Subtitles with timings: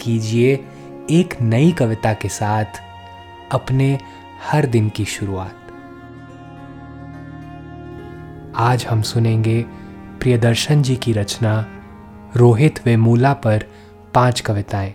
[0.00, 0.52] कीजिए
[1.10, 2.80] एक नई कविता के साथ
[3.52, 3.98] अपने
[4.42, 5.56] हर दिन की शुरुआत।
[8.56, 9.62] आज हम सुनेंगे
[10.20, 11.54] प्रियदर्शन जी की रचना
[12.36, 13.64] रोहित वे मूला पर
[14.14, 14.94] पाँच कविताएँ,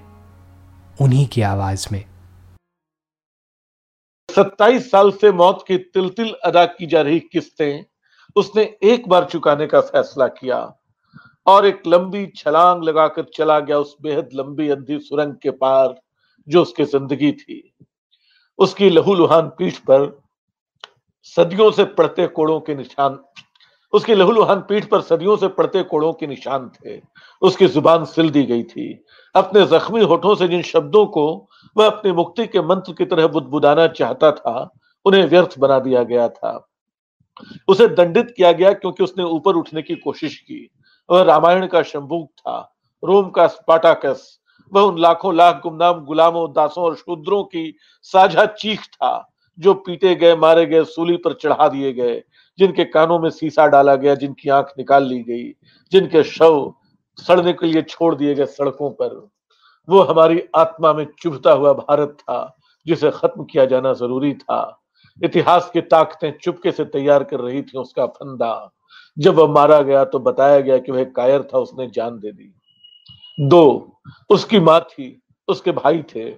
[1.02, 2.04] उन्हीं की आवाज़ में।
[4.30, 7.86] सत्ताईस साल से मौत की तिल तिल अदा की जा रही किस्तें,
[8.36, 10.58] उसने एक बार चुकाने का फैसला किया।
[11.48, 15.96] और एक लंबी छलांग लगाकर चला गया उस बेहद लंबी अंधी सुरंग के पार
[16.48, 17.62] जो उसकी ज़िंदगी थी।
[18.60, 20.12] उसकी लहूलुहान पीठ पर
[21.24, 23.18] सदियों से पड़ते कोड़ों के निशान,
[23.94, 27.00] उसकी लहूलुहान पीठ पर सदियों से पड़ते कोड़ों के निशान थे।
[27.42, 28.88] उसकी ज़ुबान सिल दी गई थी।
[29.36, 31.26] अपने जख्मी होठों से जिन शब्दों को
[31.76, 34.70] वह अपनी मुक्ति के मंत्र की तरह बुदबुदाना चाहता था,
[35.06, 36.68] उन्हें व्यर्थ बना दिया गया था।
[37.68, 40.70] उसे दंडित किया गया क्योंकि उसने ऊपर उठने की कोशिश की।
[41.10, 44.40] वह रामायण का शंभुक था, रोम का स्पाटाकस,
[44.74, 50.16] वह उन लाखों लाख गुमनाम गुलामों, दासों और शूद्रों की साझा चीख था, जो पीटे
[50.16, 52.24] गए, मारे गए, सूली पर चढ़ा दिए गए,
[52.60, 55.54] जिनके कानों में सीसा डाला गया, जिनकी आँख निकाल ली गई,
[55.92, 56.74] जिनके शव
[57.18, 59.30] सड़ने के लिए छोड़ दिए गए सड़कों पर।
[59.90, 64.82] वो हमारी आत्मा में चुभता हुआ भारत था, जिसे खत्म किया जाना ज़रूरी था।
[65.24, 68.72] इतिहास की ताकतें चुपके से तैयार कर रही थी, उसका फंदा।
[69.20, 72.54] जब वह मारा गया तो बताया गया कि वह कायर था, उसने जान दे दी।
[73.40, 73.94] दो,
[74.30, 76.36] उसकी माँ थी, उसके भाई थे,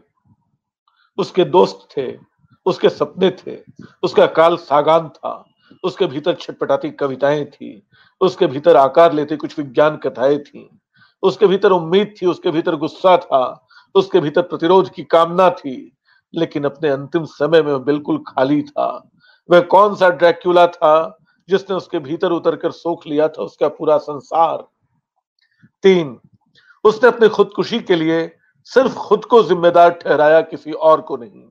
[1.17, 2.17] उसके दोस्त थे,
[2.65, 3.57] उसके सपने थे,
[4.03, 5.45] उसका काल सागान था,
[5.83, 7.87] उसके भीतर छटपटाती कविताएँ थी,
[8.21, 10.79] उसके भीतर आकार लेते कुछ विज्ञान कथाएँ थी,
[11.23, 15.97] उसके भीतर उम्मीद थी, उसके भीतर गुस्सा था, उसके भीतर प्रतिरोध की कामना थी,
[16.35, 19.09] लेकिन अपने अंतिम समय में बिल्कुल खाली था।
[19.51, 21.19] वह कौन सा ड्रैक्यूला था?
[21.49, 24.67] जिसने उसके भीतर उतरकर सोख लिया था, उसका पूरा संसार।
[25.83, 26.19] तीन,
[26.83, 31.43] उसने अपनी खुदकुशी के लिए सिर्फ़ खुद को जिम्मेदार ठहराया किसी और को नहीं।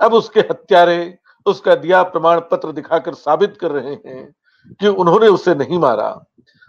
[0.00, 4.34] अब उसके हत्यारे, उसका दिया प्रमाण पत्र दिखाकर साबित कर रहे हैं
[4.80, 6.08] कि उन्होंने उसे नहीं मारा।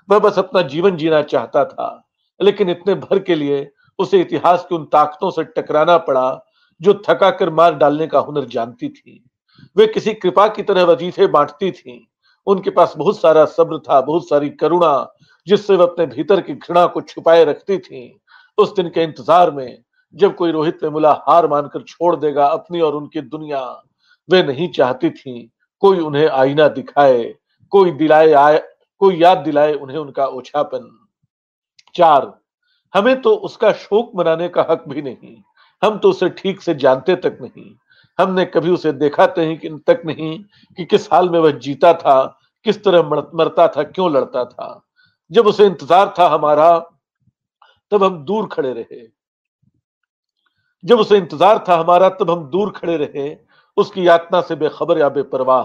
[0.09, 2.07] वह बस अपना जीवन जीना चाहता था,
[2.41, 6.45] लेकिन इतने भर के लिए उसे इतिहास की उन ताकतों से टकराना पड़ा,
[6.81, 9.23] जो थका कर मार डालने का हुनर जानती थी।
[9.77, 12.07] वे किसी कृपा की तरह वजीफे बांटती थी।
[12.47, 15.13] उनके पास बहुत सारा सब्र था, बहुत सारी करुणा,
[15.47, 18.19] जिससे वह अपने भीतर की घृणा को छुपाए रखती थी।
[18.57, 19.77] उस दिन के इंतज़ार में
[20.15, 23.61] जब कोई रोहित मुला हार मानकर छोड़ देगा अपनी और उनकी दुनिया,
[24.29, 27.23] वे नहीं चाहती थी। कोई उन्हें आईना दिखाए,
[27.71, 28.61] कोई दिलाए आए,
[29.01, 30.89] कोई याद दिलाए उन्हें उनका ओछापन।
[31.95, 32.31] चार,
[32.93, 35.35] हमें तो उसका शोक मनाने का हक भी नहीं।
[35.81, 37.71] हम तो उसे ठीक से जानते तक नहीं।
[38.19, 40.37] हमने कभी उसे देखा तक नहीं
[40.77, 42.23] कि किस हाल में वह जीता था,
[42.65, 43.01] किस तरह
[43.35, 44.81] मरता था, क्यों लड़ता था।
[45.31, 46.77] जब उसे इंतज़ार था हमारा,
[47.91, 49.07] तब हम दूर खड़े रहे।
[50.83, 53.35] जब उसे इंतज़ार था हमारा, तब हम दूर खड़े रहे।
[53.77, 55.63] उसकी यातना से बेखबर या बेपरवाह।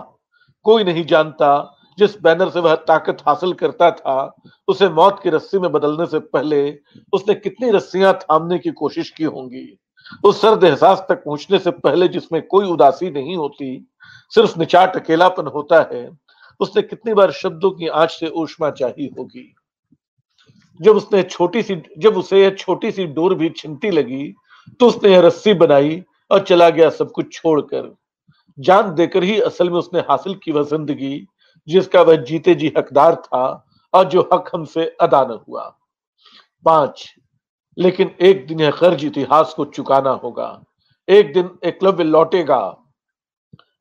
[0.67, 4.37] कोई नहीं जानता जिस बैनर से वह ताकत हासिल करता था,
[4.69, 6.59] उसे मौत की रस्सी में बदलने से पहले
[7.13, 9.79] उसने कितनी रस्सियाँ थामने की कोशिश की होंगी।
[10.25, 13.87] उस सर्द एहसास तक पहुँचने से पहले जिसमें कोई उदासी नहीं होती,
[14.33, 16.09] सिर्फ़ निचाट अकेलापन होता है,
[16.61, 19.53] उसने कितनी बार शब्दों की आँच से ऊष्मा चाहिए होगी।
[20.81, 24.35] जब उसने छोटी सी, जब उसे यह छोटी सी डोर भी छिनती लगी
[24.81, 27.95] तो उसने यह रस्सी बनाई और चला गया सब कुछ छोड़कर।
[28.59, 31.27] जान देकर ही असल में उसने हासिल की वह ज़िंदगी,
[31.69, 33.45] जिसका वह जीते जी हकदार था
[33.95, 35.63] और जो हक हमसे अदा न हुआ।
[36.65, 37.05] पाँच
[37.79, 40.65] लेकिन एक दिन यह कर्ज इतिहास को चुकाना होगा।
[41.09, 42.79] एक दिन एकलव्य लौटेगा।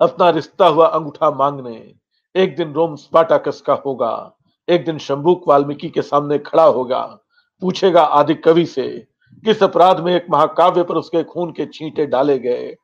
[0.02, 1.94] अपना रिश्ता हुआ अंगूठा मांगने।
[2.36, 4.36] एक दिन रोम स्पाटाकस का होगा।
[4.70, 7.20] एक दिन शंभुक वाल्मीकि के सामने खड़ा होगा।
[7.62, 9.08] पूछेगा आदि कवि से,
[9.46, 12.76] किस अपराध में एक महाकाव्य पर उसके खून के छींटे डाले गए?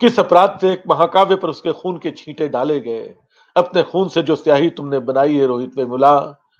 [0.00, 3.14] किस अपराध से एक महाकाव्य पर उसके खून के छींटे डाले गए?
[3.56, 6.44] अपने खून से जो स्याही तुमने बनाई है, रोहित मुला